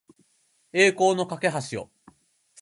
[0.73, 1.91] 栄光の架橋を